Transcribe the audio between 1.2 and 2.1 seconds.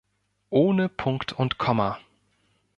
und Komma.